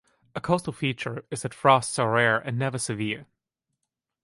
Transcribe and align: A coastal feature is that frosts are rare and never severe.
A 0.33 0.41
coastal 0.41 0.73
feature 0.73 1.25
is 1.29 1.43
that 1.43 1.53
frosts 1.53 1.99
are 1.99 2.11
rare 2.13 2.39
and 2.39 2.57
never 2.57 2.79
severe. 2.79 3.27